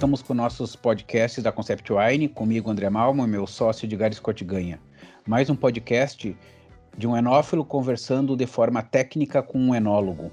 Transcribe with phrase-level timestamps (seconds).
[0.00, 4.42] estamos com nossos podcasts da Concept Wine, comigo André Malmo e meu sócio Edgar Scott
[4.42, 4.80] Ganha.
[5.28, 6.34] Mais um podcast
[6.96, 10.30] de um enófilo conversando de forma técnica com um enólogo.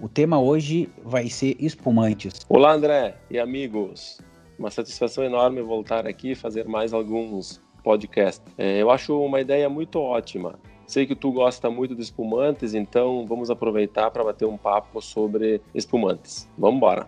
[0.00, 2.40] O tema hoje vai ser espumantes.
[2.48, 4.20] Olá André e amigos,
[4.58, 8.42] uma satisfação enorme voltar aqui e fazer mais alguns podcasts.
[8.58, 10.58] É, eu acho uma ideia muito ótima.
[10.88, 15.62] Sei que tu gosta muito de espumantes, então vamos aproveitar para bater um papo sobre
[15.72, 16.50] espumantes.
[16.58, 17.06] Vamos embora!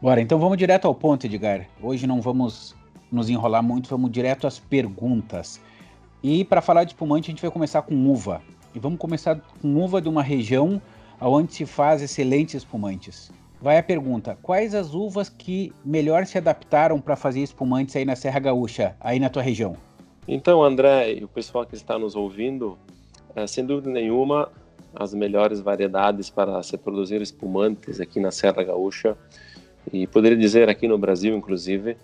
[0.00, 1.66] Bora, então vamos direto ao ponto, Edgar.
[1.82, 2.76] Hoje não vamos
[3.10, 5.60] nos enrolar muito, vamos direto às perguntas.
[6.22, 8.40] E para falar de espumante, a gente vai começar com uva.
[8.72, 10.80] E vamos começar com uva de uma região
[11.20, 13.32] onde se faz excelentes espumantes.
[13.60, 18.14] Vai a pergunta: quais as uvas que melhor se adaptaram para fazer espumantes aí na
[18.14, 19.76] Serra Gaúcha, aí na tua região?
[20.28, 22.78] Então, André e o pessoal que está nos ouvindo,
[23.34, 24.48] é, sem dúvida nenhuma,
[24.94, 29.16] as melhores variedades para se produzir espumantes aqui na Serra Gaúcha
[29.92, 31.96] e poderia dizer aqui no Brasil, inclusive,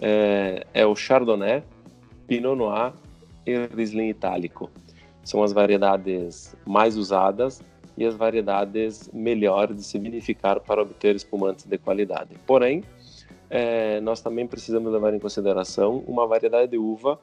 [0.00, 1.62] é, é o Chardonnay,
[2.26, 2.92] Pinot Noir
[3.46, 4.70] e Riesling Itálico.
[5.24, 7.62] São as variedades mais usadas
[7.96, 12.30] e as variedades melhores de se vinificar para obter espumantes de qualidade.
[12.46, 12.84] Porém,
[13.50, 17.18] é, nós também precisamos levar em consideração uma variedade de uva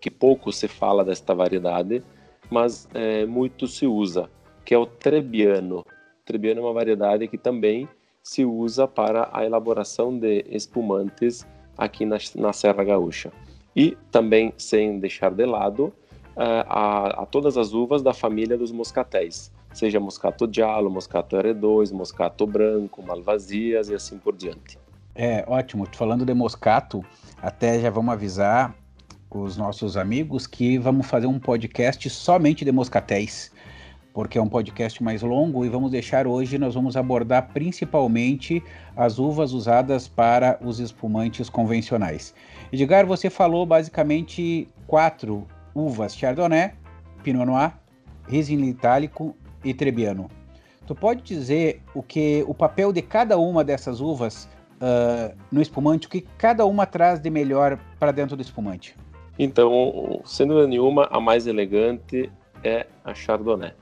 [0.00, 2.02] que pouco se fala desta variedade,
[2.50, 4.28] mas é, muito se usa,
[4.64, 5.84] que é o Trebbiano.
[6.24, 7.88] Trebbiano é uma variedade que também
[8.22, 13.32] se usa para a elaboração de espumantes aqui na, na Serra Gaúcha.
[13.74, 15.92] E também, sem deixar de lado,
[16.36, 21.92] uh, a, a, todas as uvas da família dos moscatéis, seja Moscato Giallo, Moscato R2,
[21.92, 24.78] Moscato Branco, Malvasias e assim por diante.
[25.14, 25.86] É, ótimo.
[25.92, 27.04] Falando de Moscato,
[27.40, 28.74] até já vamos avisar
[29.30, 33.50] os nossos amigos que vamos fazer um podcast somente de moscatéis
[34.12, 38.62] porque é um podcast mais longo e vamos deixar hoje, nós vamos abordar principalmente
[38.96, 42.34] as uvas usadas para os espumantes convencionais.
[42.72, 46.72] Edgar, você falou basicamente quatro uvas: Chardonnay,
[47.22, 47.72] Pinot Noir,
[48.28, 50.30] Riesling Itálico e Trebbiano.
[50.86, 56.06] Tu pode dizer o que o papel de cada uma dessas uvas uh, no espumante,
[56.06, 58.96] o que cada uma traz de melhor para dentro do espumante?
[59.38, 62.30] Então, sem dúvida nenhuma, a mais elegante
[62.62, 63.72] é a Chardonnay.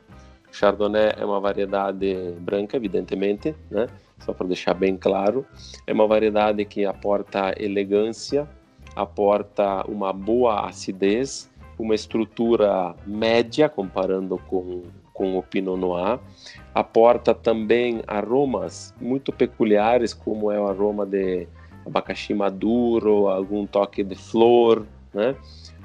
[0.52, 3.86] Chardonnay é uma variedade branca, evidentemente, né?
[4.18, 5.46] Só para deixar bem claro,
[5.86, 8.48] é uma variedade que aporta elegância,
[8.94, 14.82] aporta uma boa acidez, uma estrutura média comparando com
[15.20, 16.18] com o Pinot Noir,
[16.74, 21.46] aporta também aromas muito peculiares, como é o aroma de
[21.84, 25.36] abacaxi maduro, algum toque de flor, né?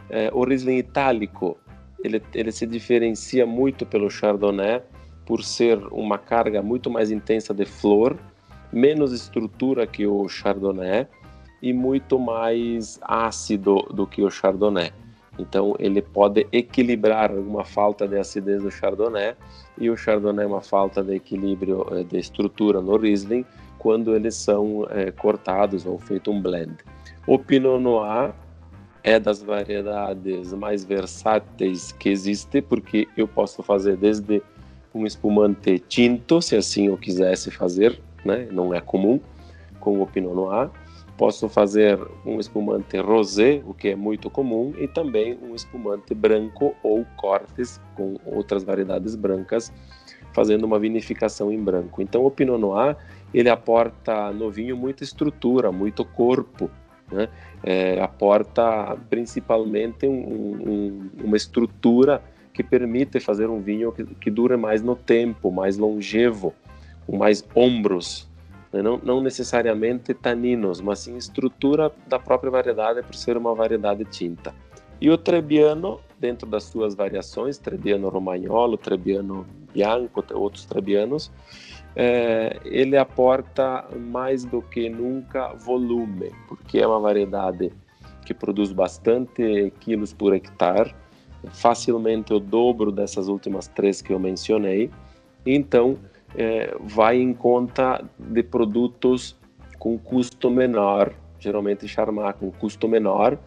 [0.10, 1.58] É, o Riesling itálico
[2.06, 4.82] ele, ele se diferencia muito pelo Chardonnay
[5.26, 8.16] por ser uma carga muito mais intensa de flor,
[8.72, 11.08] menos estrutura que o Chardonnay
[11.62, 14.92] e muito mais ácido do que o Chardonnay.
[15.40, 19.34] Então ele pode equilibrar alguma falta de acidez do Chardonnay
[19.78, 23.44] e o Chardonnay é uma falta de equilíbrio eh, de estrutura no Riesling
[23.80, 26.76] quando eles são é, cortados ou feito um blend.
[27.28, 28.34] O Pinot Noir
[29.06, 34.42] é das variedades mais versáteis que existe, porque eu posso fazer desde
[34.96, 38.48] um espumante tinto, se assim eu quisesse fazer, né?
[38.52, 39.20] não é comum,
[39.80, 40.72] com o Pinot Noir.
[41.20, 46.76] Posso fazer um espumante rosé, o que é muito comum, e também um espumante branco
[46.82, 49.72] ou cortes com outras variedades brancas,
[50.34, 52.02] fazendo uma vinificação em branco.
[52.02, 52.98] Então o Pinot Noir
[53.32, 56.72] ele aporta no vinho muita estrutura, muito corpo,
[57.12, 57.30] né?
[57.64, 62.22] É, aporta principalmente um, um, uma estrutura
[62.54, 66.54] que permite fazer um vinho que, que dure mais no tempo, mais longevo,
[67.06, 68.30] com mais ombros,
[68.72, 68.82] né?
[68.82, 74.54] não, não, necessariamente taninos, mas sim estrutura da própria variedade por ser uma variedade tinta.
[75.00, 81.32] E o Trebbiano, dentro das suas variações, Trebbiano Romagnolo, Trebbiano Bianco, outros Trebbianos,
[81.96, 87.72] é, ele aporta mais do que nunca volume, porque é uma variedade
[88.26, 90.94] que produz bastante quilos por hectare,
[91.52, 94.90] facilmente o dobro dessas últimas três que eu mencionei.
[95.46, 95.98] Então,
[96.36, 99.38] é, vai em conta de produtos
[99.80, 103.38] com custo menor, geralmente Charmat com custo menor,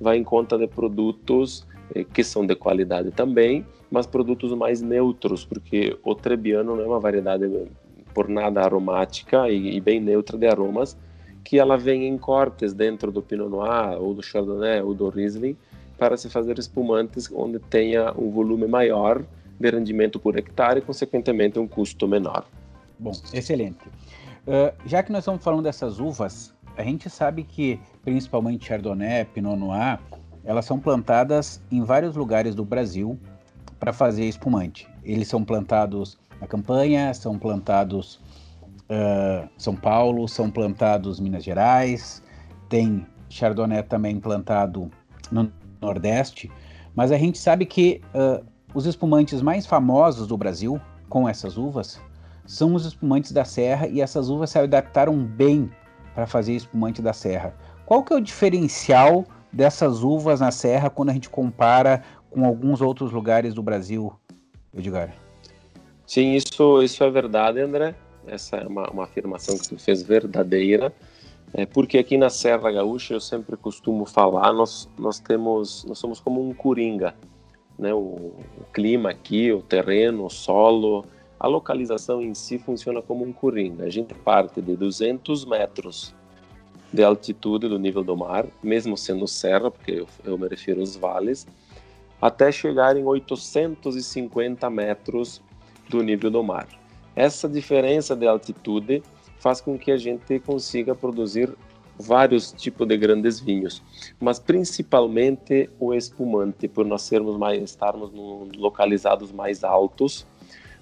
[0.00, 5.44] vai em conta de produtos é, que são de qualidade também, mas produtos mais neutros,
[5.44, 7.48] porque o Trebbiano não é uma variedade
[8.18, 10.98] por nada aromática e, e, bem neutra de aromas,
[11.44, 15.56] que ela vem em cortes dentro do Pinot Noir, ou do Chardonnay, ou do Riesling,
[15.96, 19.24] para se fazer espumantes onde tenha um volume maior,
[19.60, 22.44] de rendimento por hectare e, consequentemente, um custo menor.
[22.98, 23.86] Bom, excelente.
[23.86, 29.56] Uh, já que nós estamos falando dessas uvas, a gente sabe que, principalmente Chardonnay, Pinot
[29.56, 30.00] Noir,
[30.44, 33.16] elas são plantadas em vários lugares do Brasil
[33.78, 34.88] para fazer espumante.
[35.04, 38.20] Eles são plantados na campanha, são plantados
[38.88, 42.22] uh, São Paulo, são plantados Minas Gerais,
[42.68, 44.90] tem Chardonnay também plantado
[45.30, 46.50] no Nordeste,
[46.94, 48.44] mas a gente sabe que uh,
[48.74, 52.00] os espumantes mais famosos do Brasil com essas uvas
[52.46, 55.70] são os espumantes da serra e essas uvas se adaptaram bem
[56.14, 57.54] para fazer espumante da serra.
[57.84, 62.80] Qual que é o diferencial dessas uvas na serra quando a gente compara com alguns
[62.80, 64.12] outros lugares do Brasil,
[64.74, 65.27] Edgar?
[66.08, 67.94] Sim, isso, isso é verdade, André.
[68.26, 70.90] Essa é uma, uma afirmação que tu fez verdadeira.
[71.52, 76.18] É porque aqui na Serra Gaúcha eu sempre costumo falar, nós nós temos nós somos
[76.18, 77.14] como um coringa,
[77.78, 77.92] né?
[77.92, 81.04] O, o clima aqui, o terreno, o solo,
[81.38, 83.84] a localização em si funciona como um coringa.
[83.84, 86.14] A gente parte de 200 metros
[86.90, 90.96] de altitude do nível do mar, mesmo sendo serra, porque eu, eu me refiro aos
[90.96, 91.46] vales,
[92.18, 95.42] até chegar em 850 metros
[95.88, 96.68] do nível do mar.
[97.16, 99.02] Essa diferença de altitude
[99.38, 101.52] faz com que a gente consiga produzir
[101.98, 103.82] vários tipos de grandes vinhos,
[104.20, 110.24] mas principalmente o espumante, por nós sermos mais estarmos no, localizados mais altos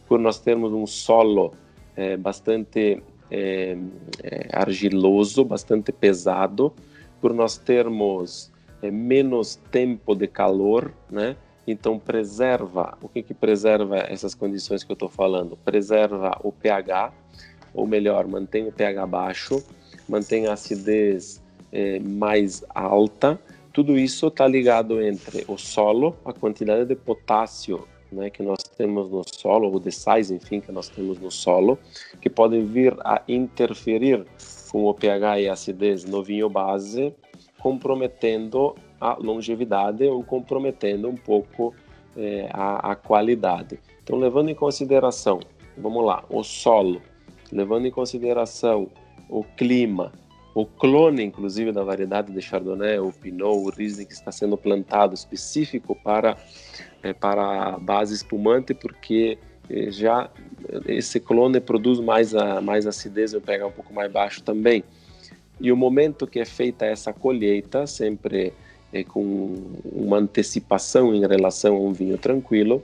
[0.06, 1.52] por nós termos um solo
[1.96, 3.76] é, bastante é,
[4.22, 6.72] é, argiloso, bastante pesado,
[7.20, 8.52] por nós termos
[8.82, 11.36] menos tempo de calor, né?
[11.66, 15.56] Então preserva, o que que preserva essas condições que eu estou falando?
[15.56, 17.12] Preserva o pH,
[17.74, 19.62] ou melhor, mantém o pH baixo,
[20.08, 21.42] mantém a acidez
[21.72, 23.38] é, mais alta.
[23.72, 29.10] Tudo isso está ligado entre o solo, a quantidade de potássio né, que nós temos
[29.10, 31.78] no solo, ou de sais, enfim, que nós temos no solo,
[32.20, 34.24] que podem vir a interferir
[34.70, 37.14] com o pH e a acidez no vinho base,
[37.60, 41.74] comprometendo a longevidade ou comprometendo um pouco
[42.16, 43.78] é, a, a qualidade.
[44.02, 45.40] Então, levando em consideração,
[45.76, 47.02] vamos lá, o solo,
[47.52, 48.88] levando em consideração
[49.28, 50.12] o clima,
[50.54, 55.12] o clone, inclusive, da variedade de Chardonnay, o Pinot, o Riesling, que está sendo plantado
[55.12, 56.36] específico para,
[57.02, 59.38] é, para a base espumante, porque
[59.68, 60.30] é, já
[60.86, 64.82] esse clone produz mais, a, mais acidez, eu pegar um pouco mais baixo também.
[65.60, 68.52] E o momento que é feita essa colheita, sempre
[68.92, 69.54] é, com
[69.84, 72.82] uma antecipação em relação a um vinho tranquilo,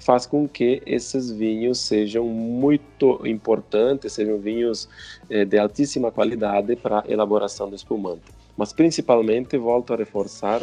[0.00, 4.88] faz com que esses vinhos sejam muito importantes, sejam vinhos
[5.28, 8.22] eh, de altíssima qualidade para a elaboração do espumante.
[8.56, 10.62] Mas principalmente, volto a reforçar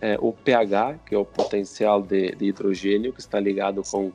[0.00, 4.12] eh, o pH, que é o potencial de, de, hidrogênio, que está ligado com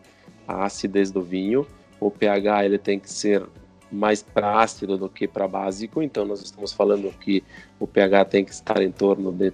[0.47, 1.67] a acidez do vinho.
[1.99, 3.45] O pH ele tem que ser
[3.93, 7.43] mais para ácido do que para básico, então nós estamos falando que
[7.79, 9.53] o pH tem que estar em torno de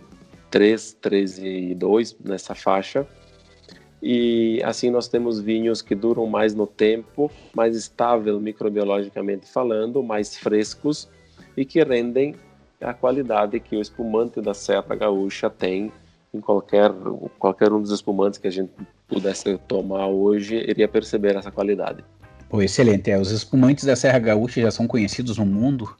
[0.49, 3.05] 3, 3,2 nessa faixa
[4.01, 10.37] e assim nós temos vinhos que duram mais no tempo, mais estável microbiologicamente falando, mais
[10.37, 11.09] frescos
[11.55, 12.35] e que rendem
[12.79, 15.91] a qualidade que o espumante da Serra Gaúcha tem
[16.33, 16.91] em qualquer
[17.37, 18.71] qualquer um dos espumantes que a gente
[19.07, 22.03] pudesse tomar hoje iria perceber essa qualidade.
[22.49, 23.11] Pô, excelente.
[23.11, 25.95] É, os espumantes da Serra Gaúcha já são conhecidos no mundo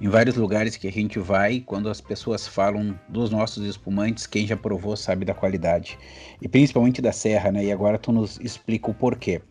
[0.00, 4.46] em vários lugares que a gente vai, quando as pessoas falam dos nossos espumantes, quem
[4.46, 5.98] já provou sabe da qualidade.
[6.40, 7.64] E principalmente da Serra, né?
[7.64, 9.42] E agora tu nos explica o porquê.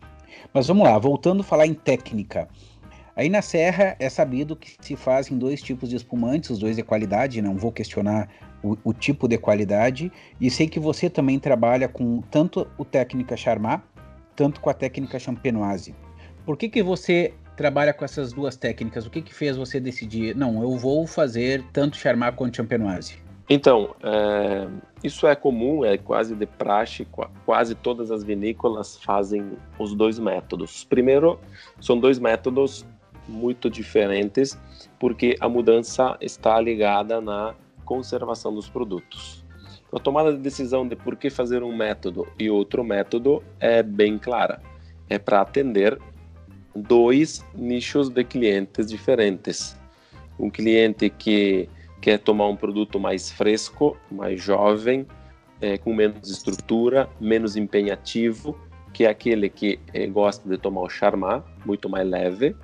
[0.52, 2.48] Mas vamos lá, voltando a falar em técnica.
[3.14, 6.82] Aí na Serra é sabido que se fazem dois tipos de espumantes, os dois de
[6.82, 8.30] qualidade, não vou questionar
[8.62, 10.10] o, o tipo de qualidade.
[10.40, 13.82] E sei que você também trabalha com tanto o técnica Charmat,
[14.34, 15.94] tanto com a técnica Champenoise.
[16.50, 20.34] Por que, que você trabalha com essas duas técnicas, o que, que fez você decidir,
[20.34, 23.18] não, eu vou fazer tanto Charmat quanto Champenoise?
[23.48, 24.66] Então, é,
[25.04, 27.06] isso é comum, é quase de praxe,
[27.46, 30.82] quase todas as vinícolas fazem os dois métodos.
[30.82, 31.38] Primeiro,
[31.80, 32.84] são dois métodos
[33.28, 34.60] muito diferentes,
[34.98, 37.54] porque a mudança está ligada na
[37.84, 39.44] conservação dos produtos.
[39.94, 44.18] A tomada de decisão de por que fazer um método e outro método é bem
[44.18, 44.60] clara.
[45.08, 45.96] É para atender
[46.74, 49.76] dois nichos de clientes diferentes.
[50.38, 51.68] Um cliente que
[52.00, 55.06] quer tomar um produto mais fresco, mais jovem,
[55.60, 58.58] é, com menos estrutura, menos empenhativo,
[58.92, 62.56] que é aquele que é, gosta de tomar o Charmat, muito mais leve,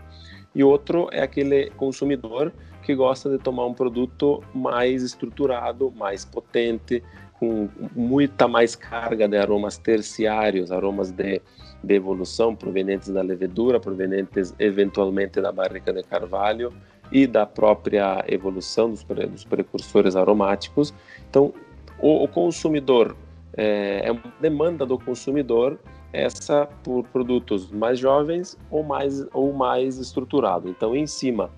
[0.55, 7.03] e outro é aquele consumidor que gosta de tomar um produto mais estruturado, mais potente,
[7.39, 11.41] com muita mais carga de aromas terciários, aromas de,
[11.83, 16.73] de evolução provenientes da levedura, provenientes eventualmente da barrica de carvalho
[17.13, 20.93] e da própria evolução dos, dos precursores aromáticos.
[21.29, 21.53] Então,
[21.99, 23.17] o, o consumidor
[23.57, 25.79] é, é uma demanda do consumidor
[26.13, 30.69] essa por produtos mais jovens ou mais ou mais estruturado.
[30.69, 31.51] Então, em cima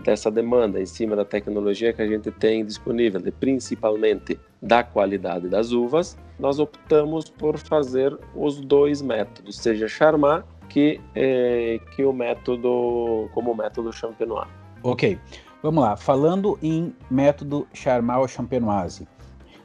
[0.00, 5.48] dessa demanda, em cima da tecnologia que a gente tem disponível, de, principalmente da qualidade
[5.48, 12.12] das uvas, nós optamos por fazer os dois métodos, seja Charmat que é, que o
[12.12, 14.48] método como o método Champenois.
[14.82, 15.18] Ok,
[15.62, 15.96] vamos lá.
[15.96, 19.08] Falando em método Charmat ou Champenoise,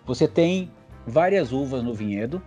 [0.05, 0.71] você tem
[1.05, 2.41] várias uvas no vinhedo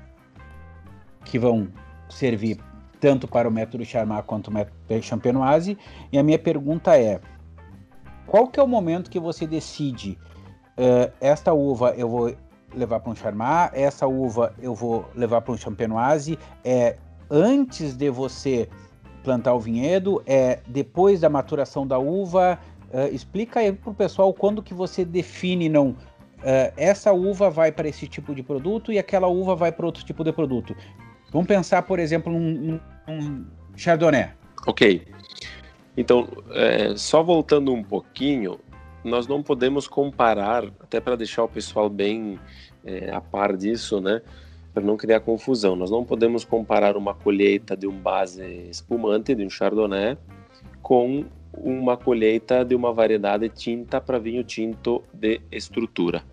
[1.24, 1.68] que vão
[2.08, 2.58] servir
[3.00, 5.76] tanto para o método Charmat quanto o método Champenoise.
[6.10, 7.20] E a minha pergunta é:
[8.26, 10.18] qual que é o momento que você decide
[10.78, 12.34] uh, esta uva eu vou
[12.74, 16.38] levar para um Charmat, essa uva eu vou levar para um Champenoise?
[16.64, 16.96] É
[17.30, 18.68] antes de você
[19.22, 20.22] plantar o vinhedo?
[20.26, 22.58] É depois da maturação da uva?
[22.92, 25.96] Uh, explica aí para o pessoal quando que você define não
[26.44, 30.04] uh, essa uva vai para esse tipo de produto e aquela uva vai para outro
[30.04, 30.76] tipo de produto.
[31.32, 32.78] Vamos pensar, por exemplo, num,
[33.08, 34.30] num Chardonnay.
[34.66, 35.04] Ok.
[35.96, 38.58] Então, é, só voltando um pouquinho,
[39.04, 42.38] nós não podemos comparar, até para deixar o pessoal bem
[42.84, 44.22] é, a par disso, né?
[44.72, 49.44] Para não criar confusão, nós não podemos comparar uma colheita de um base espumante, de
[49.44, 50.16] um Chardonnay,
[50.82, 56.24] com uma colheita de uma variedade tinta para vinho tinto de estrutura.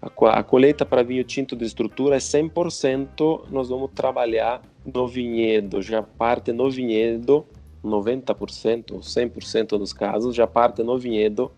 [0.00, 6.02] A, colheita para vinho tinto de estrutura é 100%, nós vamos trabalhar no vinhedo, já
[6.02, 7.46] parte no vinhedo
[7.88, 11.50] 90% ou 100% dos casos, já parte no vinhedo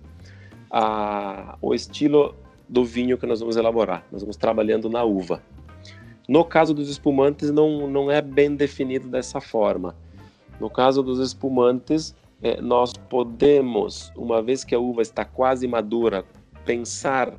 [0.71, 2.35] a, o estilo
[2.69, 4.07] do vinho que nós vamos elaborar.
[4.13, 5.43] Nós vamos trabalhando na uva.
[6.29, 9.97] No caso dos espumantes, não, não é bem definido dessa forma.
[10.61, 16.25] No caso dos espumantes, é, nós podemos, uma vez que a uva está quase madura,
[16.65, 17.35] pensar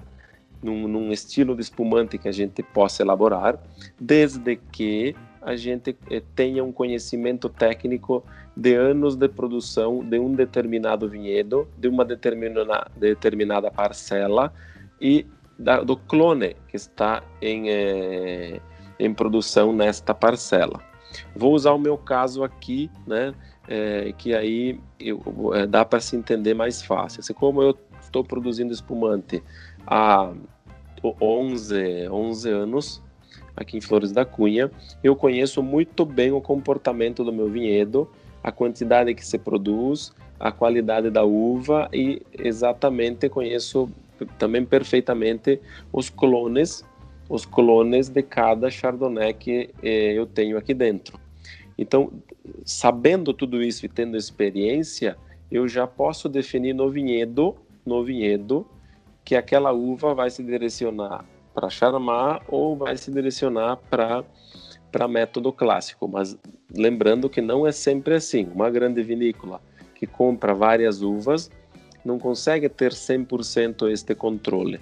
[0.62, 3.58] num, num estilo de espumante que a gente possa elaborar,
[4.00, 8.24] desde que a gente eh, tenha um conhecimento técnico
[8.62, 14.54] de anos de produção de um determinado vinhedo, de uma determinada, determinada parcela
[15.02, 15.26] e
[15.58, 18.62] da, do clone que está em, eh,
[19.00, 20.80] em produção nesta parcela.
[21.36, 23.34] Vou usar o meu caso aqui, né,
[23.68, 25.20] eh, que aí eu,
[25.56, 27.22] eh, dá para se entender mais fácil.
[27.22, 29.44] Assim, como eu estou produzindo espumante
[29.88, 30.32] há
[31.04, 33.02] 11, 11 anos,
[33.56, 34.70] aqui em Flores da Cunha.
[35.04, 38.10] Eu conheço muito bem o comportamento do meu vinhedo,
[38.44, 43.90] a quantidade que se produz, a qualidade da uva e exatamente conheço
[44.38, 45.60] também perfeitamente
[45.92, 46.84] os clones,
[47.30, 51.20] os clones de cada chardonnay que eh, eu tenho aqui dentro.
[51.78, 52.12] Então,
[52.66, 55.18] sabendo tudo isso e tendo experiência,
[55.52, 57.56] eu já posso definir no vinhedo,
[57.86, 58.68] no vinhedo,
[59.24, 64.24] que aquela uva vai se direcionar para Charmat ou vai se direcionar para
[64.92, 66.38] para método clássico, mas
[66.74, 68.48] lembrando que não é sempre assim.
[68.54, 69.62] Uma grande vinícola
[69.96, 71.50] que compra várias uvas
[72.04, 74.80] não consegue ter 100% este controle.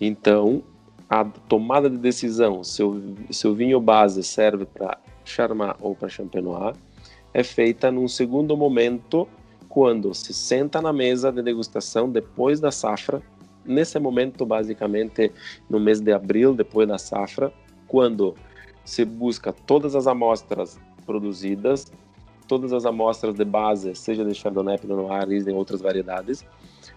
[0.00, 0.62] Então,
[1.08, 6.08] a tomada de decisão se o, se o vinho base serve para Charmat ou para
[6.08, 6.76] Champenois
[7.34, 9.26] é feita num segundo momento,
[9.68, 13.22] quando se senta na mesa de degustação depois da safra
[13.64, 15.32] nesse momento, basicamente
[15.68, 17.52] no mês de abril, depois da safra,
[17.86, 18.34] quando
[18.84, 21.92] se busca todas as amostras produzidas,
[22.46, 26.44] todas as amostras de base, seja de Chardonnay, Pinot Noir, Riesling, outras variedades,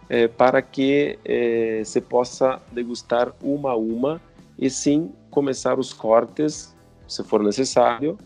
[0.09, 4.21] é, para que é, possa degustar uma a uma
[4.57, 6.75] e sim começar os cortes,
[7.07, 8.17] se for necessário,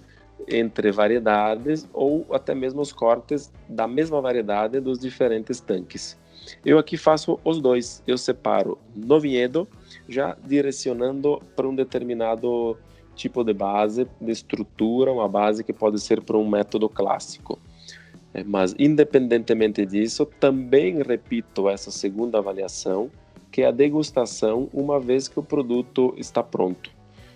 [0.48, 6.18] entre variedades ou até mesmo os cortes da mesma variedade dos diferentes tanques.
[6.66, 8.02] Eu aqui faço os dois.
[8.08, 9.68] Eu separo no vinhedo,
[10.08, 12.78] já direcionando para um determinado
[13.20, 17.60] tipo de base, de estrutura, uma base que pode ser para um método clássico.
[18.34, 23.10] É, mas, independentemente disso, também repito essa segunda avaliação,
[23.52, 26.92] que é a degustação, uma vez que o produto está pronto.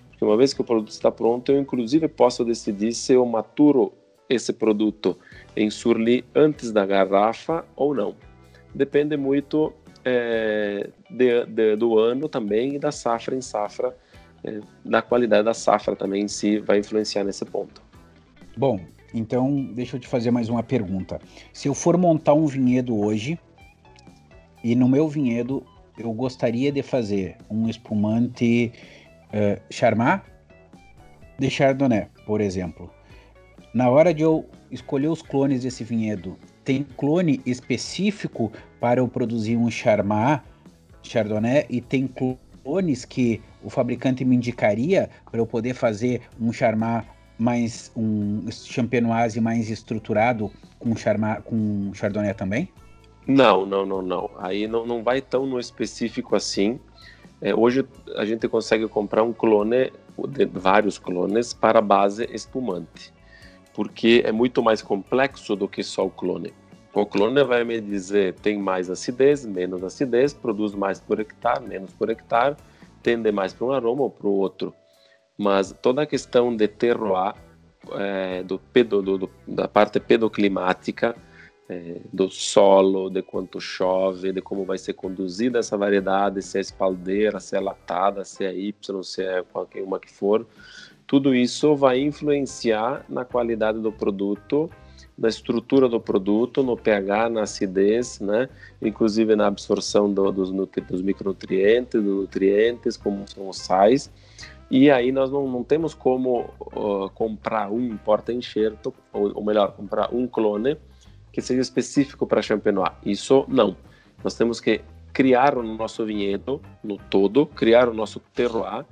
[0.09, 3.91] Porque uma vez que o produto está pronto, eu inclusive posso decidir se eu maturo
[4.29, 5.17] esse produto
[5.55, 8.15] em surli antes da garrafa ou não
[8.73, 9.73] depende muito
[10.03, 13.95] é, de, de, do ano também e da safra em safra,
[14.43, 17.81] é, da qualidade da safra também em si vai influenciar nesse ponto.
[18.55, 18.79] Bom,
[19.13, 21.19] então deixa eu te fazer mais uma pergunta.
[21.51, 23.39] Se eu for montar um vinhedo hoje
[24.63, 25.65] e no meu vinhedo
[25.97, 28.71] eu gostaria de fazer um espumante
[29.29, 30.23] uh, Charmat
[31.37, 32.91] de Chardonnay, por exemplo.
[33.73, 39.57] Na hora de eu escolher os clones desse vinhedo, tem clone específico para eu produzir
[39.57, 40.43] um Charmat
[41.01, 42.07] Chardonnay e tem
[42.63, 47.05] clones que o fabricante me indicaria para eu poder fazer um Charmat
[47.37, 52.69] mais um champenoise mais estruturado com Charmat com Chardonnay também?
[53.27, 54.29] Não, não, não, não.
[54.37, 56.79] Aí não, não vai tão no específico assim.
[57.41, 59.91] É, hoje a gente consegue comprar um clone,
[60.51, 63.13] vários clones para base espumante
[63.73, 66.53] porque é muito mais complexo do que só o clone.
[66.95, 71.91] O clone vai me dizer tem mais acidez, menos acidez, produz mais por hectare, menos
[71.91, 72.55] por hectare,
[73.01, 74.73] tende mais para um aroma ou para o outro.
[75.35, 77.33] Mas toda a questão de terroir,
[77.93, 81.15] é, do, pedo, do, da parte pedoclimática,
[81.67, 86.61] é, do solo, de quanto chove, de como vai ser conduzida essa variedade, se é
[86.61, 90.45] espaldeira, se é latada, se é Y, se é qualquer uma que for,
[91.07, 94.69] tudo isso vai influenciar na qualidade do produto,
[95.17, 98.49] na estrutura do produto, no pH, na acidez, né?
[98.81, 104.11] inclusive na absorção do, dos, dos micronutrientes, dos nutrientes, como são os sais.
[104.71, 110.13] E aí nós não, não temos como uh, comprar um porta-enxerto, ou, ou melhor, comprar
[110.13, 110.77] um clone
[111.31, 112.91] que seja específico para Champenois.
[113.05, 113.77] Isso não.
[114.23, 118.83] Nós temos que criar o nosso vinhedo no todo, criar o nosso terroir,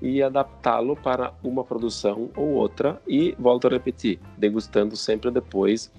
[0.00, 5.90] e adaptá-lo para uma produção ou outra e volto a repetir, degustando sempre depois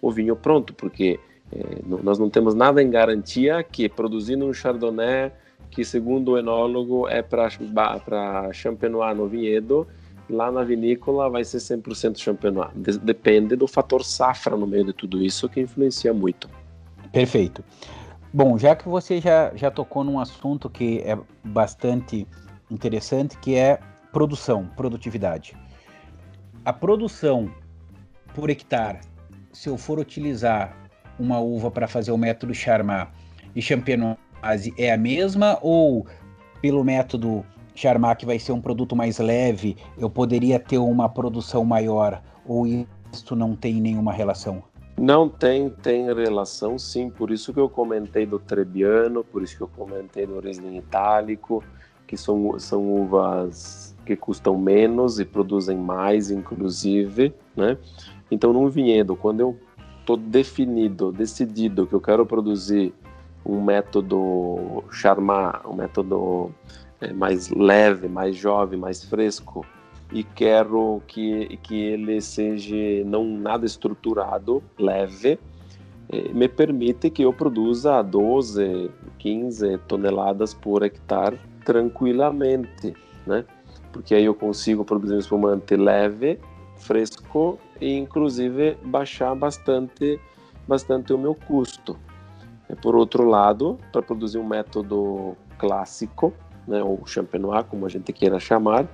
[0.00, 1.18] o vinho pronto, porque
[1.52, 5.32] é, nós não temos nada em garantia que produzindo um chardonnay
[5.70, 9.86] que segundo o enólogo é para champenois no vinhedo,
[10.28, 12.70] lá na vinícola vai ser 100% champenois.
[12.98, 16.48] Depende do fator safra no meio de tudo isso que influencia muito.
[17.12, 17.64] Perfeito.
[18.32, 22.26] Bom, já que você já, já tocou num assunto que é bastante
[22.70, 23.78] interessante que é
[24.12, 25.56] produção, produtividade.
[26.64, 27.50] A produção
[28.34, 29.00] por hectare,
[29.52, 30.76] se eu for utilizar
[31.18, 33.10] uma uva para fazer o método Charmat
[33.54, 36.06] e Champenoise é a mesma ou
[36.60, 41.64] pelo método Charmat que vai ser um produto mais leve, eu poderia ter uma produção
[41.64, 44.62] maior ou isso não tem nenhuma relação?
[44.96, 49.62] Não tem, tem relação sim, por isso que eu comentei do Trebbiano, por isso que
[49.62, 51.62] eu comentei do Riesling Itálico,
[52.08, 57.76] que são, são uvas que custam menos e produzem mais, inclusive, né?
[58.30, 59.56] Então, num vinhedo, quando eu
[60.00, 62.94] estou definido, decidido que eu quero produzir
[63.44, 66.50] um método charmar, um método
[67.00, 69.64] é, mais leve, mais jovem, mais fresco,
[70.10, 75.38] e quero que, que ele seja não nada estruturado, leve,
[76.10, 81.38] é, me permite que eu produza 12, 15 toneladas por hectare
[81.68, 82.94] tranquilamente,
[83.26, 83.44] né?
[83.92, 86.40] Porque aí eu consigo produzir um espumante leve,
[86.76, 90.18] fresco e inclusive baixar bastante,
[90.66, 91.94] bastante o meu custo.
[92.80, 96.32] Por outro lado, para produzir um método clássico,
[96.66, 98.86] né, ou champenois, como a gente queira chamar,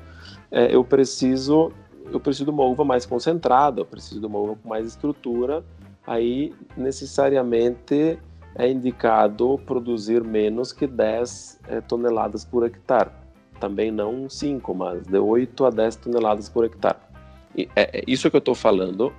[0.51, 1.71] é, eu preciso
[2.11, 5.65] eu preciso de uma uva mais concentrada, eu preciso de uma uva com mais estrutura,
[6.05, 8.19] aí necessariamente
[8.55, 13.11] é indicado produzir menos que 10 é, eh, toneladas por hectare.
[13.59, 16.99] Também não 5, mas de 8 a 10 toneladas por hectare.
[17.57, 19.13] E é, é isso que eu estou falando,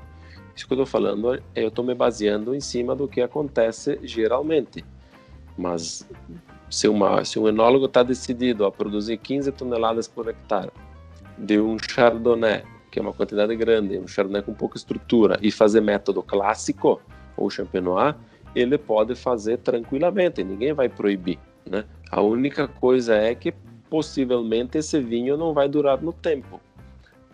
[0.55, 4.85] isso que eu estou falando, eu estou me baseando em cima do que acontece geralmente.
[5.57, 6.07] Mas
[6.69, 10.71] se, uma, se um enólogo está decidido a produzir 15 toneladas por hectare
[11.37, 15.81] de um chardonnay, que é uma quantidade grande, um chardonnay com pouca estrutura, e fazer
[15.81, 17.01] método clássico
[17.35, 18.15] ou champenois,
[18.55, 21.37] ele pode fazer tranquilamente, ninguém vai proibir,
[21.69, 21.83] né?
[22.09, 23.53] A única coisa é que
[23.89, 26.59] possivelmente esse vinho não vai durar no tempo.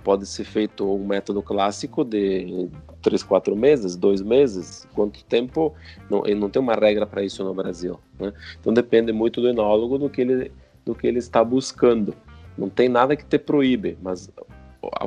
[0.03, 2.67] Pode ser feito um método clássico de
[3.03, 5.75] três, quatro meses, dois meses, quanto tempo?
[6.09, 7.99] Não, não tem uma regra para isso no Brasil.
[8.19, 8.33] Né?
[8.59, 10.51] Então depende muito do enólogo do que ele
[10.83, 12.15] do que ele está buscando.
[12.57, 14.31] Não tem nada que te proíbe, mas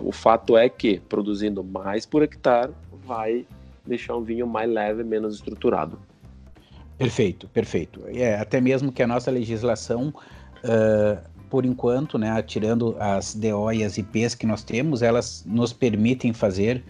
[0.03, 2.73] o fato é que produzindo mais por hectare
[3.05, 3.45] vai
[3.87, 5.99] deixar um vinho mais leve, menos estruturado.
[6.97, 8.03] Perfeito, perfeito.
[8.07, 10.15] É, até mesmo que a nossa legislação,
[10.63, 11.21] uh,
[11.51, 16.33] por enquanto, né, tirando as DO e as IPs que nós temos, elas nos permitem
[16.33, 16.85] fazer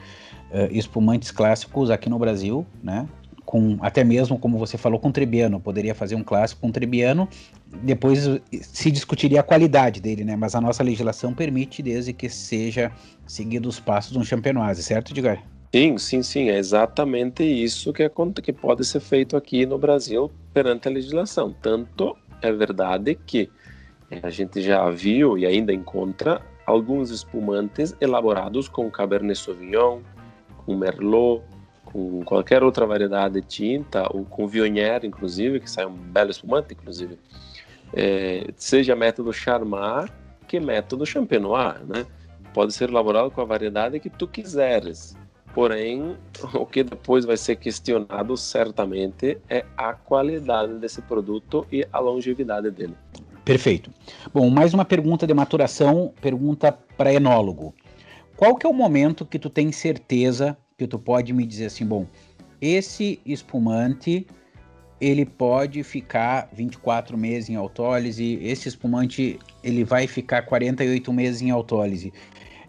[0.50, 3.08] uh, espumantes clássicos aqui no Brasil, né?
[3.46, 5.60] Com, até mesmo, como você falou, com Trebbiano.
[5.60, 7.28] Poderia fazer um clássico com Trebbiano,
[7.82, 8.26] depois
[8.62, 10.34] se discutiria a qualidade dele, né?
[10.34, 12.90] Mas a nossa legislação permite, desde que seja
[13.26, 15.42] seguido os passos de um champenoise, certo, Edgar?
[15.74, 18.10] Sim, sim, sim, é exatamente isso que, é,
[18.40, 23.50] que pode ser feito aqui no Brasil perante a legislação, tanto é verdade que
[24.22, 29.98] a gente já viu e ainda encontra alguns espumantes elaborados com Cabernet Sauvignon,
[30.64, 31.42] com Merlot,
[31.86, 36.72] com qualquer outra variedade de tinta, ou com Viognier, inclusive, que sai um belo espumante,
[36.72, 37.18] inclusive.
[37.92, 40.08] É, seja método Charmat
[40.46, 42.06] que método Champenois, né?
[42.52, 45.16] Pode ser elaborado com a variedade que tu quiseres.
[45.54, 46.16] Porém,
[46.52, 52.70] o que depois vai ser questionado certamente é a qualidade desse produto e a longevidade
[52.70, 52.94] dele.
[53.44, 53.90] Perfeito.
[54.32, 57.74] Bom, mais uma pergunta de maturação, pergunta para enólogo.
[58.36, 61.86] Qual que é o momento que tu tem certeza que tu pode me dizer assim,
[61.86, 62.06] bom,
[62.60, 64.26] esse espumante
[65.00, 71.50] ele pode ficar 24 meses em autólise, esse espumante ele vai ficar 48 meses em
[71.50, 72.12] autólise.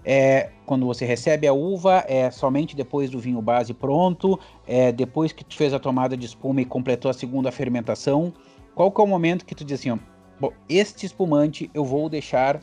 [0.06, 5.32] É, quando você recebe a uva, é somente depois do vinho base pronto, é depois
[5.32, 8.32] que tu fez a tomada de espuma e completou a segunda fermentação.
[8.76, 10.00] Qual que é o momento que tu diz assim,
[10.40, 12.62] Bom, este espumante eu vou deixar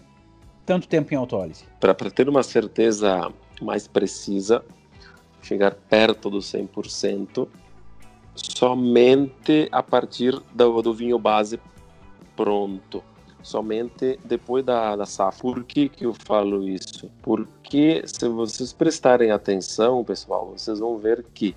[0.66, 1.64] tanto tempo em autólise?
[1.80, 4.62] Para ter uma certeza mais precisa,
[5.40, 7.48] chegar perto do 100%,
[8.34, 11.58] somente a partir do, do vinho base
[12.36, 13.02] pronto.
[13.42, 15.40] Somente depois da, da safra.
[15.40, 17.10] Por que, que eu falo isso?
[17.22, 21.56] Porque se vocês prestarem atenção, pessoal, vocês vão ver que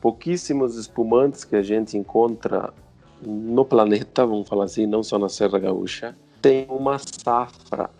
[0.00, 2.72] pouquíssimos espumantes que a gente encontra
[3.22, 7.90] no planeta, vamos falar assim, não só na Serra Gaúcha, tem uma safra.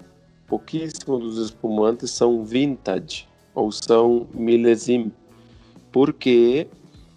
[0.47, 5.13] Pouquíssimos dos espumantes são vintage ou são milésime,
[5.91, 6.69] porque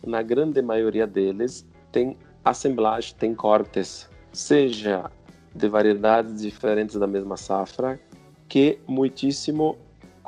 [0.05, 5.09] na grande maioria deles tem assemblagem, tem cortes, seja
[5.53, 7.99] de variedades diferentes da mesma safra,
[8.47, 9.77] que muitíssimo,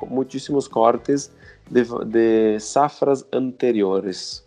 [0.09, 1.31] muitíssimos cortes
[1.69, 4.45] de, de safras anteriores,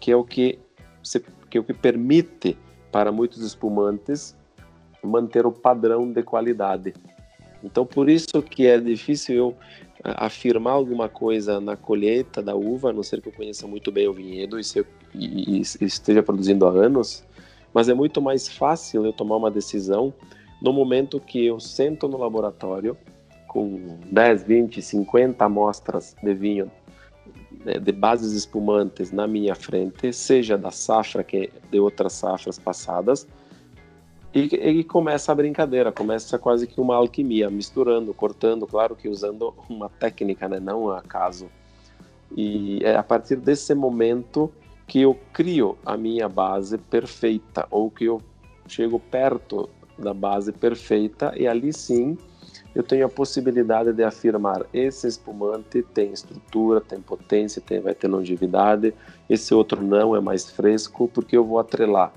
[0.00, 0.58] que é o que
[1.02, 2.56] se que é o que permite
[2.90, 4.34] para muitos espumantes
[5.02, 6.94] manter o padrão de qualidade.
[7.62, 9.56] Então, por isso que é difícil eu
[10.02, 14.08] afirmar alguma coisa na colheita da uva, a não ser que eu conheça muito bem
[14.08, 17.22] o vinhedo e, eu, e, e esteja produzindo há anos,
[17.72, 20.12] mas é muito mais fácil eu tomar uma decisão
[20.60, 22.96] no momento que eu sento no laboratório
[23.48, 26.70] com 10, 20, 50 amostras de vinho
[27.64, 33.26] né, de bases espumantes na minha frente, seja da safra que de outras safras passadas,
[34.34, 39.54] e, e, começa a brincadeira, começa quase que uma alquimia, misturando, cortando, claro que usando
[39.68, 41.50] uma técnica, né, não um acaso.
[42.34, 44.50] E é a partir desse momento
[44.92, 48.20] que eu crio a minha base perfeita, ou que eu
[48.68, 49.66] chego perto
[49.98, 52.18] da base perfeita, e ali sim
[52.74, 58.06] eu tenho a possibilidade de afirmar esse espumante tem estrutura, tem potência, tem, vai ter
[58.06, 58.92] longevidade,
[59.30, 62.12] esse outro não, é mais fresco, porque eu vou atrelar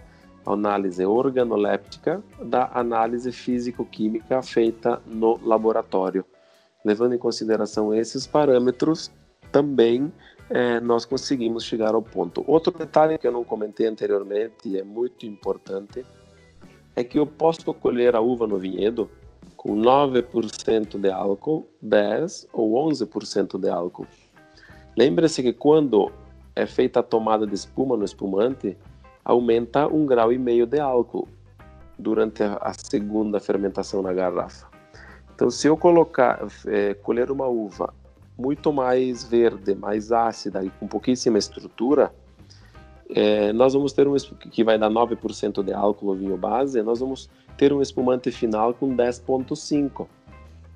[0.46, 6.26] a análise organoléptica da análise físico-química feita no laboratório.
[6.84, 9.10] Levando em consideração esses parâmetros,
[9.50, 10.12] também
[10.50, 12.44] é, nós conseguimos chegar ao ponto.
[12.48, 16.06] Outro detalhe que eu não comentei anteriormente e é muito importante
[16.96, 19.10] é que eu posso colher a uva no vinhedo
[19.58, 24.08] com 9% de álcool, 10 ou 11% de álcool.
[24.96, 26.12] Lembre-se que quando
[26.56, 28.78] é feita a tomada de espuma no espumante,
[29.24, 31.28] aumenta um grau e meio de álcool
[31.98, 34.68] durante a segunda fermentação na garrafa.
[35.34, 37.94] Então, se eu colocar, é, colher uma uva
[38.38, 42.14] muito mais verde, mais ácida e com pouquíssima estrutura,
[43.10, 44.16] é, nós vamos ter um
[44.52, 48.96] que vai dar 9% de álcool vinho base, nós vamos ter um espumante final com
[48.96, 50.08] 10,5.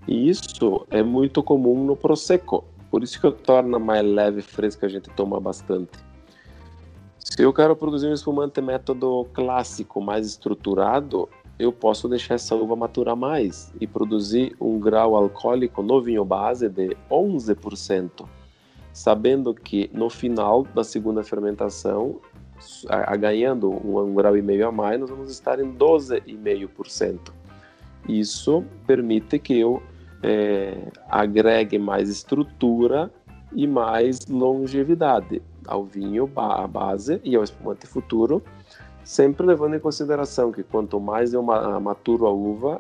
[0.08, 2.64] E isso é muito comum no Prosecco.
[2.90, 5.92] Por isso que torna mais leve e fresco a gente toma bastante.
[7.20, 12.74] Se eu quero produzir um espumante método clássico, mais estruturado, eu posso deixar essa uva
[12.74, 18.26] maturar mais e produzir um grau alcoólico no vinho base de 11%,
[18.94, 22.22] sabendo que no final da segunda fermentação
[22.88, 27.34] a, a ganhando um, um grau e meio a mais, nós vamos estar em 12,5%.
[28.08, 29.84] Isso permite que eu
[30.24, 30.78] é,
[31.10, 33.12] agregue mais estrutura
[33.54, 38.42] e mais longevidade ao vinho, à base e ao espumante futuro,
[39.10, 42.80] sempre levando em consideração que quanto mais eu maturo a uva,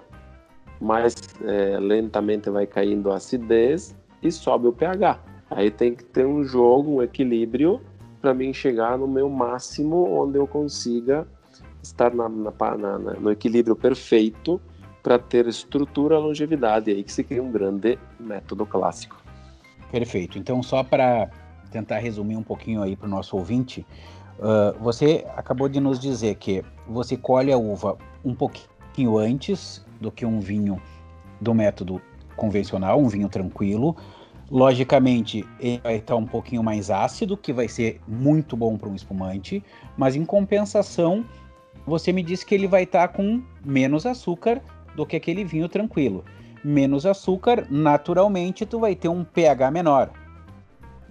[0.80, 5.20] mais é, lentamente vai caindo a acidez e sobe o pH.
[5.50, 7.82] Aí tem que ter um jogo, um equilíbrio
[8.22, 11.28] para mim chegar no meu máximo, onde eu consiga
[11.82, 14.62] estar na, na, na, no equilíbrio perfeito
[15.02, 16.92] para ter estrutura e longevidade.
[16.92, 19.20] Aí que se cria um grande método clássico.
[19.92, 20.38] Perfeito.
[20.38, 21.28] Então, só para
[21.72, 23.84] tentar resumir um pouquinho aí para o nosso ouvinte,
[24.40, 30.10] Uh, você acabou de nos dizer que você colhe a uva um pouquinho antes do
[30.10, 30.82] que um vinho
[31.42, 32.02] do método
[32.38, 33.98] convencional, um vinho tranquilo.
[34.50, 38.96] Logicamente, ele vai estar um pouquinho mais ácido, que vai ser muito bom para um
[38.96, 39.62] espumante,
[39.98, 41.26] mas em compensação,
[41.86, 44.62] você me disse que ele vai estar com menos açúcar
[44.96, 46.24] do que aquele vinho tranquilo.
[46.64, 50.12] Menos açúcar, naturalmente, tu vai ter um pH menor.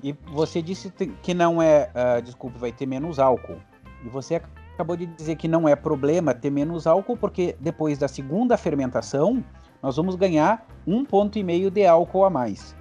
[0.02, 0.90] E você disse
[1.22, 3.58] que não é, uh, desculpe, vai ter menos álcool.
[4.04, 4.40] E você
[4.74, 9.44] acabou de dizer que não é problema ter menos álcool, porque depois da segunda fermentação,
[9.82, 12.76] nós vamos ganhar um ponto e meio de álcool a mais.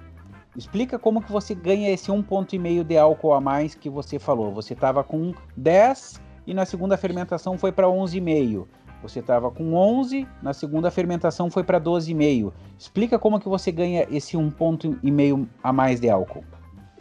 [0.56, 3.90] Explica como que você ganha esse um ponto e meio de álcool a mais que
[3.90, 4.52] você falou.
[4.52, 8.66] Você estava com 10 e na segunda fermentação foi para 11,5.
[9.02, 12.52] Você estava com 11, na segunda fermentação foi para 12,5.
[12.76, 16.42] Explica como que você ganha esse um ponto e meio a mais de álcool.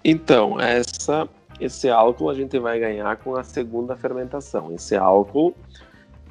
[0.10, 1.28] Então, essa,
[1.60, 4.74] esse álcool a gente vai ganhar com a segunda fermentação.
[4.74, 5.54] Esse álcool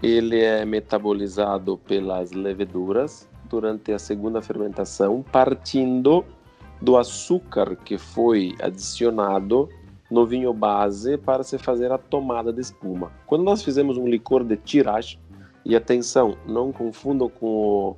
[0.03, 6.25] ele é metabolizado pelas leveduras durante a segunda fermentação, partindo
[6.81, 9.69] do açúcar que foi adicionado
[10.11, 13.13] no vinho base para se fazer a tomada de espuma.
[13.27, 15.19] Quando nós fizemos um licor de tirage,
[15.67, 17.97] e atenção, não confundam com o,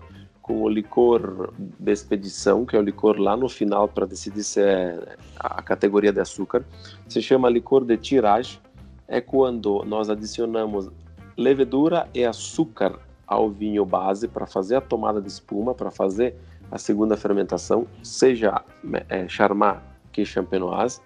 [0.48, 4.62] com o licor de expedição, que é o licor lá no final para decidir se
[4.62, 4.98] é
[5.38, 6.64] a categoria de açúcar,
[7.06, 8.58] se chama licor de tirage,
[9.06, 10.88] é quando nós adicionamos
[11.36, 16.34] levedura e açúcar ao vinho base para fazer a tomada de espuma, para fazer
[16.70, 18.64] a segunda fermentação, seja
[19.10, 20.98] é, Charmat que Champenoise,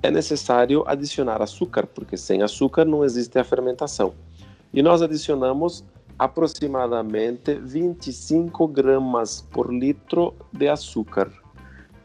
[0.00, 4.14] é necessário adicionar açúcar, porque sem açúcar não existe a fermentação.
[4.72, 5.84] E nós adicionamos
[6.20, 11.32] aproximadamente 25 gramas por litro de açúcar,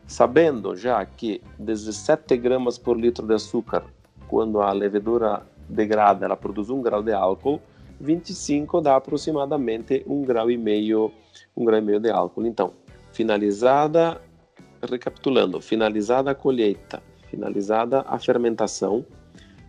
[0.08, 3.84] sabendo já que 17 gramas por litro de açúcar,
[4.30, 7.60] quando a levedura degrada, ela produz um grau de álcool,
[7.99, 11.12] 25 dá aproximadamente um grau e meio,
[11.54, 12.45] um grau e meio de álcool.
[12.45, 12.71] Então,
[13.12, 14.21] finalizada,
[14.89, 19.06] recapitulando, finalizada a colheita, finalizada a fermentação,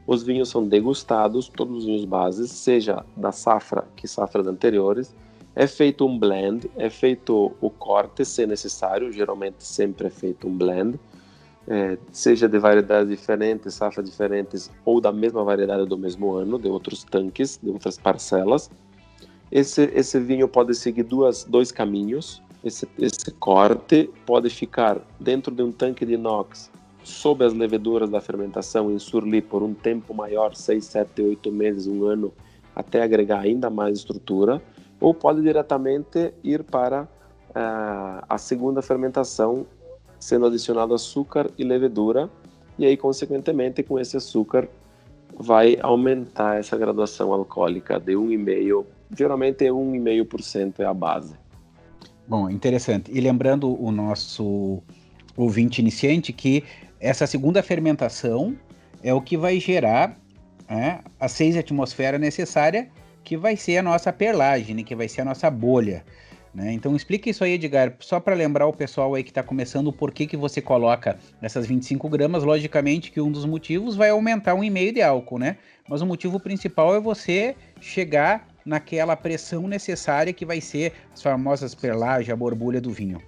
[0.07, 5.14] os vinhos são degustados, todos os vinhos bases, seja da safra que safras anteriores,
[5.55, 10.57] é feito um blend, é feito o corte se necessário, geralmente sempre é feito um
[10.57, 11.01] blend,
[11.66, 16.69] é, seja de variedades diferentes, safras diferentes ou da mesma variedade do mesmo ano, de
[16.69, 18.71] outros tanques, de outras parcelas.
[19.51, 22.42] Esse, esse vinho pode seguir duas, dois caminhos.
[22.62, 26.71] Esse, esse corte pode ficar dentro de um tanque de inox
[27.07, 31.87] sob as leveduras da fermentação em surli por um tempo maior, 6, 7, 8 meses,
[31.87, 32.35] um ano,
[32.75, 34.61] até agregar ainda mais estrutura,
[35.01, 39.64] ou pode diretamente ir para uh, a segunda fermentação
[40.19, 42.29] sendo adicionado açúcar e levedura,
[42.77, 44.69] e aí, consequentemente, com esse açúcar,
[45.38, 48.85] vai aumentar essa graduação alcoólica de 1,5%,
[49.16, 51.37] geralmente é 1,5% é a base.
[52.27, 53.12] Bom, interessante.
[53.12, 54.83] E lembrando o nosso
[55.37, 56.64] ouvinte iniciante que
[57.01, 58.57] essa segunda fermentação
[59.03, 60.17] é o que vai gerar
[60.69, 62.89] né, a seis atmosfera necessária,
[63.23, 66.05] que vai ser a nossa perlagem, né, que vai ser a nossa bolha.
[66.57, 66.73] Né?
[66.73, 69.93] Então explica isso aí, Edgar, só para lembrar o pessoal aí que está começando o
[69.93, 72.45] porquê que você coloca essas 25 gramas.
[72.45, 75.59] Logicamente que um dos motivos vai aumentar um e-mail de álcool, né?
[75.87, 81.75] Mas o motivo principal é você chegar naquela pressão necessária que vai ser as famosas
[81.75, 83.21] perlagens, a borbulha do vinho.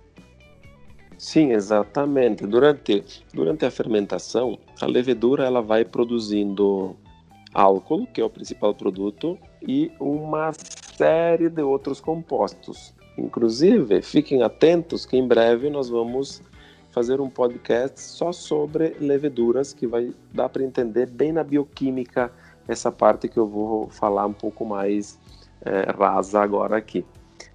[1.18, 2.46] Sim, exatamente.
[2.46, 3.04] Durante,
[3.34, 6.96] durante a fermentação, a levedura ela vai produzindo
[7.52, 12.94] álcool, que é o principal produto, e uma série de outros compostos.
[13.18, 16.40] Inclusive, fiquem atentos que em breve nós vamos
[16.92, 22.30] fazer um podcast só sobre leveduras, que vai dar para entender bem na bioquímica
[22.68, 25.18] essa parte que eu vou falar um pouco mais
[25.62, 27.04] é, rasa agora aqui.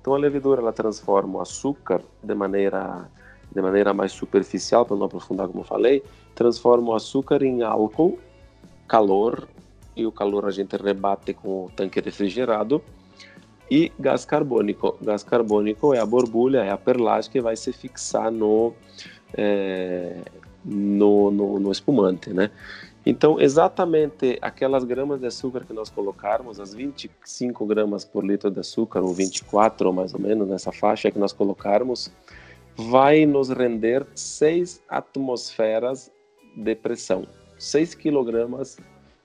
[0.02, 3.10] Então a levedura ela transforma o açúcar de maneira
[3.53, 8.19] de maneira mais superficial, para não aprofundar como eu falei, transforma o açúcar em álcool,
[8.87, 9.47] calor,
[9.95, 12.81] e o calor a gente rebate com o tanque refrigerado,
[13.69, 14.97] e gás carbônico.
[15.01, 18.73] Gás carbônico é a borbulha, é a perlagem que vai se fixar no,
[19.35, 20.17] é,
[20.63, 22.51] no, no, no, espumante, né?
[23.05, 28.59] Então, exatamente aquelas gramas de açúcar que nós colocarmos, as 25 gramas por litro de
[28.59, 32.11] açúcar, ou 24 ou mais ou menos, nessa faixa que nós colocarmos,
[32.75, 36.12] vai nos render 6 atmosferas
[36.55, 37.25] de pressão,
[37.57, 38.77] 6 quilogramas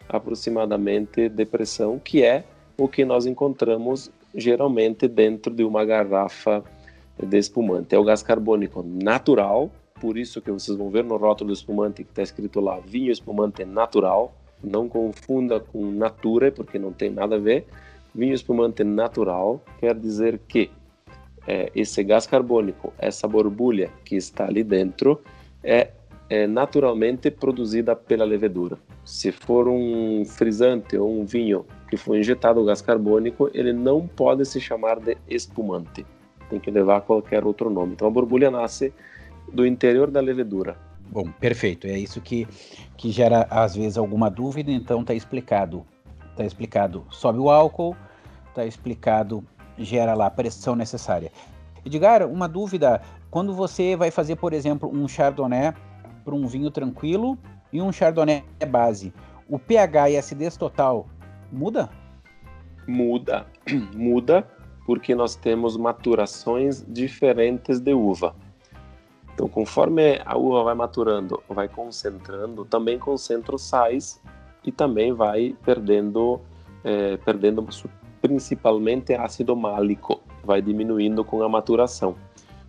[0.09, 2.45] aproximadamente de pressão, que é
[2.77, 6.63] o que nós encontramos geralmente dentro de uma garrafa
[7.23, 7.95] de espumante.
[7.95, 12.05] É o gás carbônico natural, por isso que vocês vão ver no rótulo do espumante
[12.05, 14.35] que está escrito lá vinho espumante natural.
[14.63, 17.67] Não confunda com nature, porque não tem nada a ver.
[18.15, 20.71] Vinho espumante natural quer dizer que
[21.49, 25.23] é, esse gás carbônico, essa borbulha que está ali dentro,
[25.65, 25.93] é,
[26.29, 28.79] é naturalmente produzida pela levedura.
[29.03, 34.45] Se for um frisante ou um vinho que foi injetado gás carbônico, ele não pode
[34.45, 36.05] se chamar de espumante.
[36.51, 37.95] Tem que levar qualquer outro nome.
[37.95, 38.93] Então a borbulha nasce
[39.51, 40.77] do interior da levedura.
[41.11, 41.87] Bom, perfeito.
[41.87, 42.47] É isso que,
[42.95, 45.83] que gera às vezes alguma dúvida, então está explicado.
[46.33, 47.07] Está explicado.
[47.09, 47.97] Sobe o álcool,
[48.51, 49.43] está explicado,
[49.79, 51.31] gera lá a pressão necessária.
[51.85, 53.01] Edgar, uma dúvida.
[53.31, 55.73] Quando você vai fazer, por exemplo, um chardonnay
[56.25, 57.39] para um vinho tranquilo
[57.73, 59.13] e um chardonnay base,
[59.49, 61.07] o pH e a acidez total
[61.51, 61.89] muda?
[62.87, 63.47] Muda,
[63.95, 64.47] muda,
[64.87, 68.35] porque nós temos maturações diferentes de uva.
[69.35, 74.21] Então, conforme a uva vai maturando, vai concentrando, também concentra os sais
[74.65, 76.41] e também vai perdendo,
[76.83, 77.65] é, perdendo
[78.29, 82.15] principalmente ácido málico, vai diminuindo com a maturação.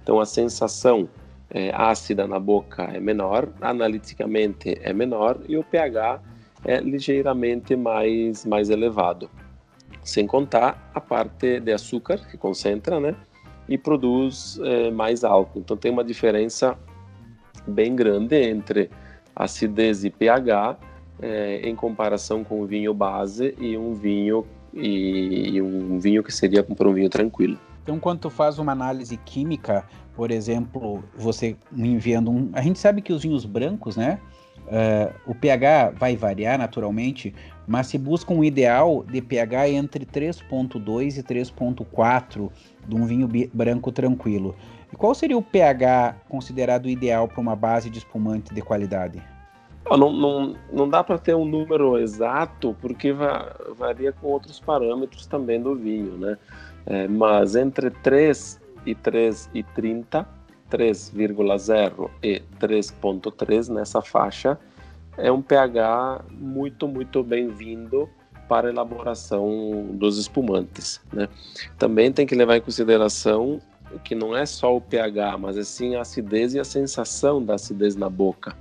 [0.01, 1.09] Então, a sensação
[1.49, 6.21] é, ácida na boca é menor, analiticamente é menor e o pH
[6.63, 9.29] é ligeiramente mais, mais elevado.
[10.01, 13.15] Sem contar a parte de açúcar que concentra, né?
[13.67, 15.59] e produz é, mais álcool.
[15.59, 16.75] Então tem uma diferença
[17.67, 18.89] bem grande entre
[19.35, 20.77] acidez e pH
[21.21, 26.33] é, em comparação com o vinho base e um vinho e, e um vinho que
[26.33, 27.57] seria para um vinho tranquilo.
[27.83, 29.83] Então, quando tu faz uma análise química,
[30.15, 34.19] por exemplo, você enviando um, a gente sabe que os vinhos brancos, né?
[34.59, 37.33] Uh, o pH vai variar naturalmente,
[37.65, 42.51] mas se busca um ideal de pH entre 3.2 e 3.4
[42.87, 44.55] de um vinho branco tranquilo.
[44.93, 49.23] E qual seria o pH considerado ideal para uma base de espumante de qualidade?
[49.85, 53.13] Não, não, não dá para ter um número exato, porque
[53.75, 56.37] varia com outros parâmetros também do vinho, né?
[56.85, 60.25] É, mas entre 3 e 3,30,
[60.69, 64.59] 3,0 e 3,3 nessa faixa,
[65.17, 68.09] é um pH muito, muito bem-vindo
[68.47, 71.01] para a elaboração dos espumantes.
[71.11, 71.27] Né?
[71.77, 73.61] Também tem que levar em consideração
[74.03, 77.55] que não é só o pH, mas é sim a acidez e a sensação da
[77.55, 78.55] acidez na boca.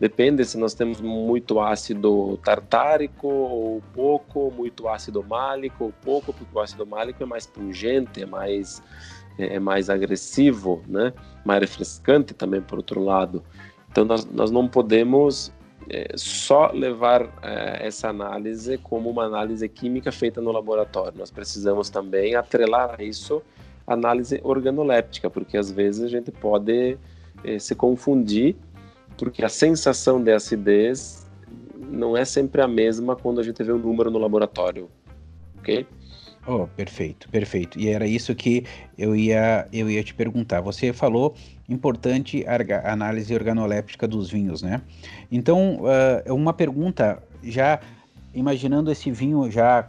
[0.00, 6.56] Depende se nós temos muito ácido tartárico ou pouco, muito ácido málico ou pouco, porque
[6.56, 8.82] o ácido málico é mais pungente, é mais,
[9.38, 11.12] é mais agressivo, né?
[11.44, 13.44] mais refrescante também, por outro lado.
[13.90, 15.52] Então, nós, nós não podemos
[15.90, 21.18] é, só levar é, essa análise como uma análise química feita no laboratório.
[21.18, 23.42] Nós precisamos também atrelar a isso
[23.86, 26.96] análise organoléptica, porque às vezes a gente pode
[27.42, 28.56] é, se confundir,
[29.16, 31.26] porque a sensação de acidez
[31.78, 34.88] não é sempre a mesma quando a gente vê o número no laboratório,
[35.58, 35.86] ok?
[36.46, 37.78] Oh, perfeito, perfeito.
[37.78, 38.64] E era isso que
[38.96, 40.60] eu ia, eu ia te perguntar.
[40.62, 41.34] Você falou
[41.68, 42.44] importante
[42.84, 44.80] análise organoléptica dos vinhos, né?
[45.30, 47.78] Então, uh, uma pergunta, já
[48.34, 49.88] imaginando esse vinho já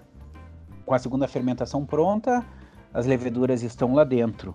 [0.86, 2.46] com a segunda fermentação pronta,
[2.94, 4.54] as leveduras estão lá dentro.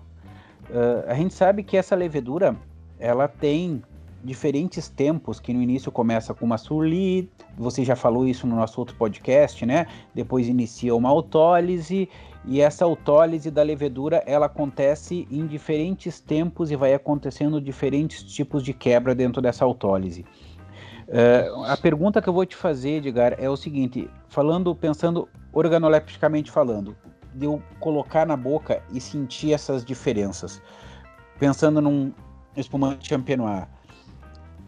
[0.68, 2.54] Uh, a gente sabe que essa levedura,
[2.98, 3.82] ela tem
[4.26, 8.80] diferentes tempos, que no início começa com uma surli, você já falou isso no nosso
[8.80, 9.86] outro podcast, né?
[10.14, 12.08] Depois inicia uma autólise,
[12.44, 18.62] e essa autólise da levedura, ela acontece em diferentes tempos e vai acontecendo diferentes tipos
[18.62, 20.24] de quebra dentro dessa autólise.
[21.08, 26.50] Uh, a pergunta que eu vou te fazer, Edgar, é o seguinte, falando, pensando organolepticamente
[26.50, 26.96] falando,
[27.34, 30.60] de eu colocar na boca e sentir essas diferenças.
[31.38, 32.12] Pensando num
[32.56, 33.66] espumante champenois,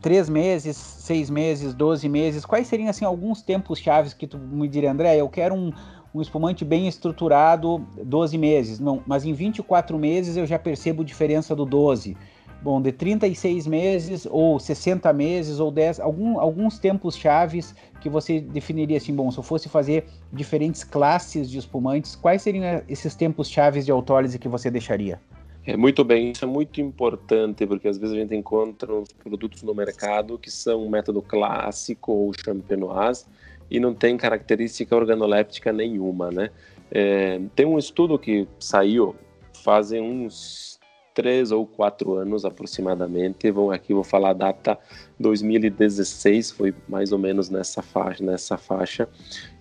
[0.00, 4.68] três meses, seis meses, doze meses, quais seriam assim alguns tempos chaves que tu me
[4.68, 5.72] diria, André, eu quero um,
[6.14, 11.54] um espumante bem estruturado, 12 meses, não, mas em 24 meses eu já percebo diferença
[11.54, 12.16] do 12.
[12.60, 18.40] Bom, de 36 meses ou 60 meses ou 10, algum, alguns tempos chaves que você
[18.40, 23.48] definiria assim, bom, se eu fosse fazer diferentes classes de espumantes, quais seriam esses tempos
[23.48, 25.20] chaves de autólise que você deixaria?
[25.66, 29.62] É muito bem, isso é muito importante, porque às vezes a gente encontra uns produtos
[29.62, 33.26] no mercado que são um método clássico ou champenoise
[33.70, 36.50] e não tem característica organoléptica nenhuma, né?
[36.90, 39.14] É, tem um estudo que saiu
[39.62, 40.78] fazem uns
[41.18, 43.50] três ou quatro anos aproximadamente.
[43.50, 44.78] Vão aqui vou falar a data
[45.18, 49.08] 2016, foi mais ou menos nessa faixa, nessa faixa.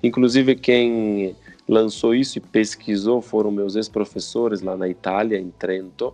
[0.03, 1.35] Inclusive quem
[1.67, 6.13] lançou isso e pesquisou foram meus ex-professores lá na Itália, em Trento,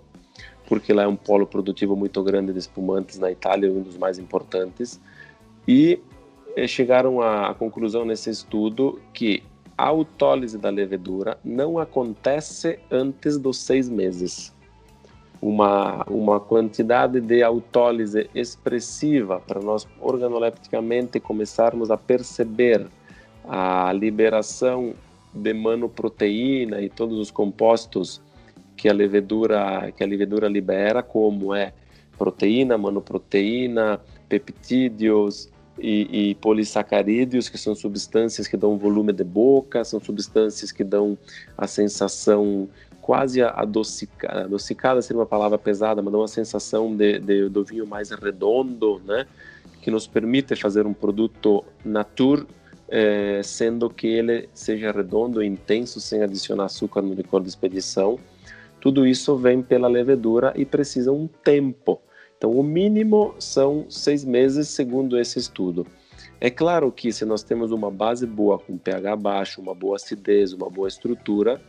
[0.68, 4.18] porque lá é um polo produtivo muito grande de espumantes na Itália, um dos mais
[4.18, 5.00] importantes.
[5.68, 6.00] E
[6.56, 9.44] eh, chegaram à conclusão nesse estudo que
[9.78, 14.54] a autólise da levedura não acontece antes dos seis meses.
[15.42, 22.88] Uma, uma quantidade de autólise expressiva para nós organolepticamente começarmos a perceber
[23.44, 24.94] a liberação
[25.34, 28.22] de manoproteína e todos os compostos
[28.76, 31.74] que a levedura que a levedura libera, como é
[32.18, 40.00] proteína, manoproteína, peptídeos, e, e, polissacarídeos, que são substâncias que dão volume de boca, são
[40.00, 41.18] substâncias que dão
[41.58, 42.70] a sensação
[43.02, 47.86] quase adocicada, adocicada seria uma palavra pesada, mas dão uma sensação de, de, do vinho
[47.86, 49.26] mais redondo, né?
[49.82, 52.48] que nos permite fazer um produto natur,
[52.94, 58.18] eh, sendo que ele seja redondo e intenso, sem adicionar açúcar no licor de expedição.
[58.80, 62.00] Tudo isso vem pela levedura e precisa um tempo
[62.44, 65.88] então, o mínimo são seis meses, segundo esse estudo.
[66.42, 70.52] É claro que se nós temos uma base boa, com pH baixo, uma boa acidez,
[70.52, 71.62] uma boa estrutura,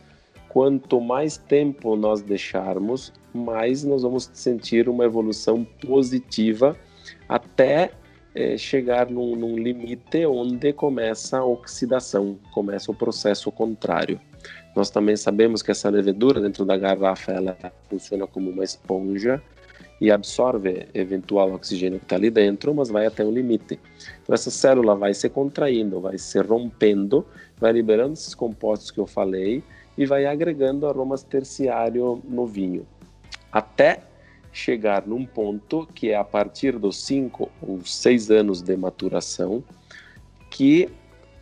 [0.49, 6.75] quanto mais tempo nós deixarmos, mais nós vamos sentir uma evolução positiva
[7.29, 7.91] até
[8.35, 14.19] é, chegar num, num, limite onde começa a oxidação, começa o processo contrário.
[14.75, 17.57] Nós também sabemos que essa levedura dentro da garrafa ela
[17.89, 19.41] funciona como uma esponja
[20.01, 23.79] e absorve eventual oxigênio que está ali dentro, mas vai até um limite.
[24.21, 27.25] Então essa célula vai se contraindo, vai se rompendo,
[27.57, 29.63] vai liberando esses compostos que eu falei
[29.97, 32.85] e vai agregando aromas terciários no vinho,
[33.49, 34.01] até
[34.55, 39.61] chegar num ponto que é a partir dos 5 ou 6 anos de maturação,
[40.49, 40.89] que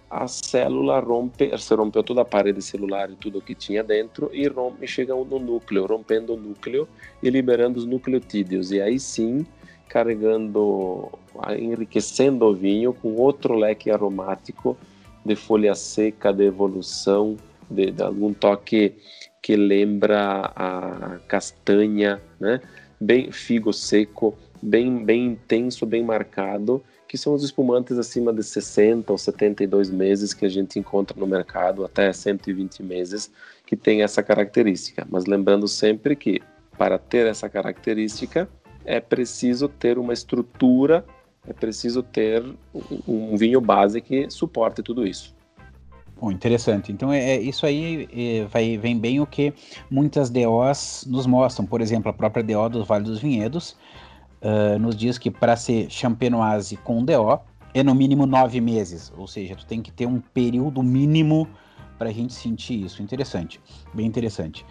[0.10, 4.32] a célula rompe, se rompeu toda a parede celular e tudo o que tinha dentro
[4.34, 6.88] e rompe, chega no núcleo, rompendo o núcleo
[7.22, 8.72] e liberando os nucleotídeos.
[8.72, 9.46] E aí sim,
[9.88, 11.12] carregando,
[11.60, 14.76] enriquecendo o vinho com outro leque aromático
[15.24, 17.38] de folha seca, de evolução,
[17.70, 18.96] de, de algum toque
[19.40, 22.60] que lembra a castanha, né?
[23.04, 29.12] Bem figo seco, bem bem intenso, bem marcado que são os espumantes acima de 60
[29.12, 33.30] ou 72 meses que a gente encontra no mercado, até 120 meses,
[33.68, 35.06] que tem essa característica.
[35.12, 36.42] Mas lembrando sempre que
[36.76, 38.50] para ter essa característica
[38.84, 41.06] é preciso ter uma estrutura,
[41.46, 42.42] é preciso ter
[43.06, 45.36] um vinho base que suporte tudo isso.
[46.24, 46.90] Bom, interessante.
[46.90, 49.54] Então é, é isso aí é, vai, vem bem o que
[49.92, 51.66] muitas DOs nos mostram.
[51.66, 53.76] Por exemplo, a própria DO do Vale dos Vinhedos,
[54.42, 57.42] uh, nos diz que para ser champenoise com DO
[57.74, 61.46] é no mínimo nove meses, ou seja, tu tem que ter um período mínimo
[62.00, 63.04] para a gente sentir isso.
[63.04, 63.60] Interessante,
[63.94, 64.66] bem interessante.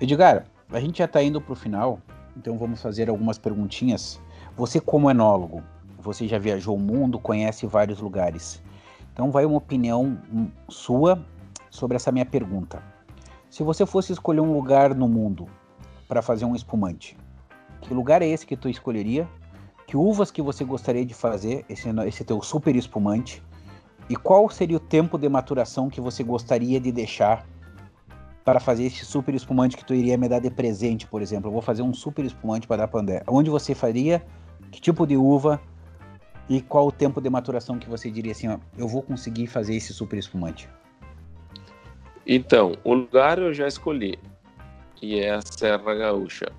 [0.00, 2.00] Edgar, a gente já está indo para o final,
[2.36, 4.20] então vamos fazer algumas perguntinhas.
[4.56, 5.62] Você, como enólogo,
[5.96, 8.60] você já viajou o mundo, conhece vários lugares.
[9.18, 11.26] Então, vai uma opinião hum, sua
[11.68, 12.80] sobre essa minha pergunta.
[13.50, 15.48] Se você fosse escolher um lugar no mundo
[16.06, 17.16] para fazer um espumante,
[17.80, 19.28] que lugar é esse que tu escolheria?
[19.88, 23.42] Que uvas que você gostaria de fazer esse, esse teu super espumante?
[24.08, 27.44] E qual seria o tempo de maturação que você gostaria de deixar
[28.44, 31.48] para fazer esse super espumante que tu iria me dar de presente, por exemplo?
[31.48, 33.24] Eu vou fazer um super espumante para dar para.
[33.26, 34.24] Onde você faria?
[34.70, 35.60] Que tipo de uva?
[36.48, 39.74] E qual o tempo de maturação que você diria assim, ó, eu vou conseguir fazer
[39.74, 40.68] esse super espumante?
[42.26, 44.18] Então, o lugar eu já escolhi,
[45.00, 46.52] e é a Serra Gaúcha.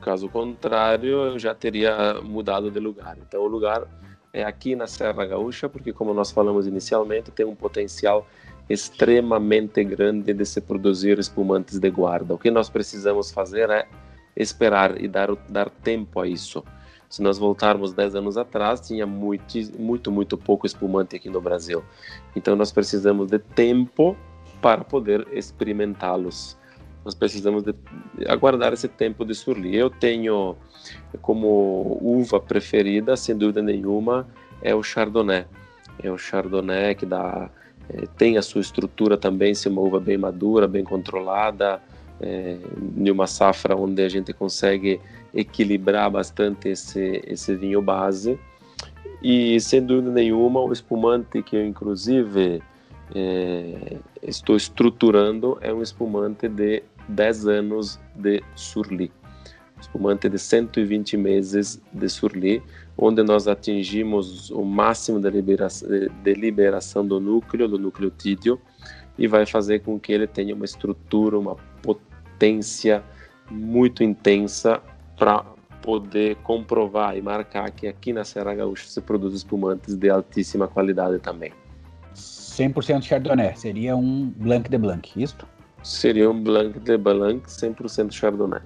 [0.00, 3.16] Caso contrário, eu já teria mudado de lugar.
[3.18, 3.86] Então, o lugar
[4.32, 8.26] é aqui na Serra Gaúcha, porque, como nós falamos inicialmente, tem um potencial
[8.68, 12.34] extremamente grande de se produzir espumantes de guarda.
[12.34, 13.86] O que nós precisamos fazer é
[14.36, 16.64] esperar e dar, dar tempo a isso.
[17.12, 19.44] Se nós voltarmos 10 anos atrás, tinha muito,
[19.78, 21.84] muito, muito pouco espumante aqui no Brasil.
[22.34, 24.16] Então, nós precisamos de tempo
[24.62, 26.56] para poder experimentá-los
[27.04, 27.74] nós precisamos de
[28.28, 29.76] aguardar esse tempo de surli.
[29.76, 30.56] Eu tenho
[31.20, 34.26] como uva preferida, sem dúvida nenhuma,
[34.62, 35.44] é o Chardonnay.
[36.02, 37.50] É o Chardonnay que dá,
[37.88, 41.82] é, tem a sua estrutura também, se uma uva bem madura, bem controlada,
[42.20, 42.56] é,
[42.96, 45.00] em uma safra onde a gente consegue
[45.34, 48.38] equilibrar bastante esse, esse vinho base.
[49.22, 52.62] E sem dúvida nenhuma, o espumante que eu, inclusive,
[53.14, 59.12] é, estou estruturando é um espumante de 10 anos de Surli.
[59.80, 62.62] Espumante de 120 meses de Surli,
[62.96, 68.60] onde nós atingimos o máximo de liberação, de liberação do núcleo, do nucleotídeo,
[69.18, 73.02] e vai fazer com que ele tenha uma estrutura, uma potência
[73.50, 74.80] muito intensa
[75.16, 75.44] para
[75.82, 81.18] poder comprovar e marcar que aqui na Serra Gaúcha se produz espumantes de altíssima qualidade
[81.18, 81.52] também.
[82.14, 85.46] 100% Chardonnay, seria um Blanc de Blanc, isto?
[85.82, 88.60] Seria um Blanc de Blanc 100% Chardonnay.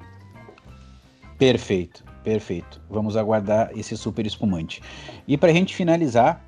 [1.38, 2.80] Perfeito, perfeito.
[2.90, 4.82] Vamos aguardar esse super espumante.
[5.26, 6.44] E para a gente finalizar,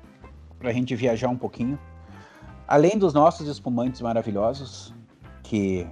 [0.59, 1.79] para a gente viajar um pouquinho,
[2.67, 4.93] além dos nossos espumantes maravilhosos,
[5.43, 5.87] que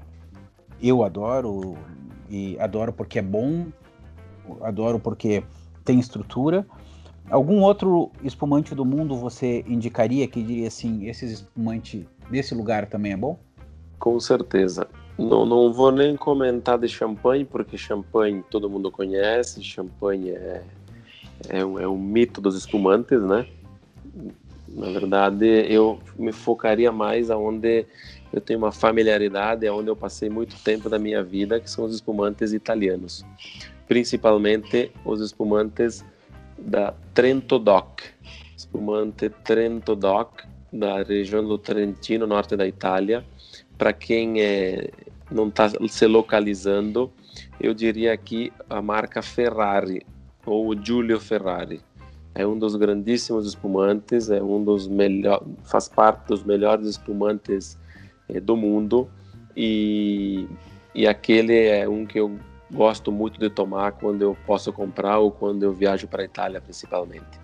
[0.81, 1.77] eu adoro
[2.29, 3.67] e adoro porque é bom,
[4.61, 5.43] adoro porque
[5.83, 6.65] tem estrutura.
[7.29, 13.13] Algum outro espumante do mundo você indicaria que diria assim, esse espumante desse lugar também
[13.13, 13.37] é bom?
[13.99, 14.87] Com certeza.
[15.17, 20.63] Não, não vou nem comentar de champanhe, porque champanhe todo mundo conhece, champanhe é,
[21.49, 23.45] é, um, é um mito dos espumantes, né?
[24.69, 27.85] Na verdade, eu me focaria mais aonde
[28.31, 31.95] eu tenho uma familiaridade, aonde eu passei muito tempo da minha vida, que são os
[31.95, 33.25] espumantes italianos
[33.87, 36.03] principalmente os espumantes
[36.57, 38.01] da Trento Doc,
[38.55, 43.25] espumante Trento Doc da região do Trentino, norte da Itália.
[43.77, 44.89] Para quem é,
[45.31, 47.11] não está se localizando,
[47.59, 50.05] eu diria aqui a marca Ferrari
[50.45, 51.81] ou Giulio Ferrari.
[52.35, 57.77] É um dos grandíssimos espumantes, é um dos melhores, faz parte dos melhores espumantes
[58.29, 59.09] é, do mundo
[59.55, 60.47] e,
[60.93, 62.37] e aquele é um que eu
[62.71, 66.61] gosto muito de tomar quando eu posso comprar ou quando eu viajo para a Itália,
[66.61, 67.39] principalmente.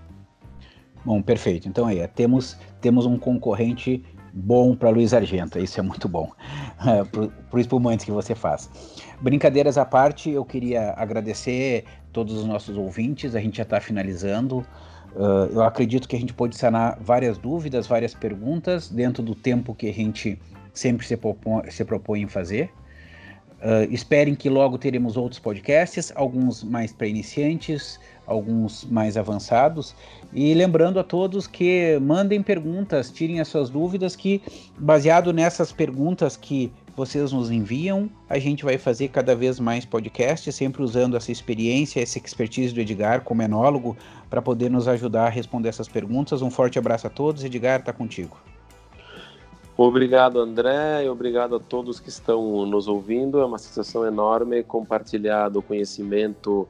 [1.05, 1.67] Bom, perfeito.
[1.67, 4.03] Então aí, temos, temos um concorrente
[4.34, 6.32] bom para Luiz Argenta, isso é muito bom,
[7.11, 8.69] para o espumante que você faz.
[9.21, 14.65] Brincadeiras à parte, eu queria agradecer todos os nossos ouvintes, a gente já está finalizando.
[15.15, 19.76] Uh, eu acredito que a gente pode sanar várias dúvidas, várias perguntas dentro do tempo
[19.76, 20.39] que a gente
[20.74, 22.71] sempre se propõe, se propõe em fazer.
[23.64, 27.97] Uh, esperem que logo teremos outros podcasts, alguns mais para iniciantes,
[28.28, 29.95] alguns mais avançados.
[30.34, 34.41] E lembrando a todos que mandem perguntas, tirem as suas dúvidas, que
[34.78, 40.53] baseado nessas perguntas que vocês nos enviam, a gente vai fazer cada vez mais podcasts,
[40.53, 43.95] sempre usando essa experiência, essa expertise do Edgar como enólogo,
[44.30, 46.41] para poder nos ajudar a responder essas perguntas.
[46.41, 47.45] Um forte abraço a todos.
[47.45, 48.38] Edgar, está contigo.
[49.76, 53.39] Obrigado, André, e obrigado a todos que estão nos ouvindo.
[53.39, 56.67] É uma sensação enorme compartilhar do conhecimento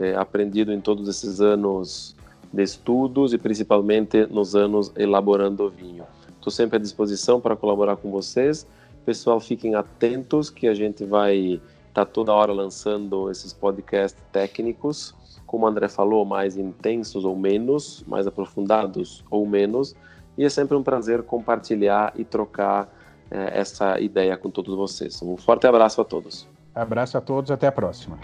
[0.00, 2.16] é, aprendido em todos esses anos
[2.50, 6.04] de estudos e principalmente nos anos elaborando vinho.
[6.30, 8.66] Estou sempre à disposição para colaborar com vocês.
[9.04, 15.14] Pessoal, fiquem atentos que a gente vai estar tá toda hora lançando esses podcasts técnicos,
[15.46, 19.94] como o André falou, mais intensos ou menos, mais aprofundados ou menos
[20.36, 22.88] e é sempre um prazer compartilhar e trocar
[23.30, 25.20] é, essa ideia com todos vocês.
[25.22, 26.48] Um forte abraço a todos.
[26.74, 28.18] Abraço a todos, até a próxima.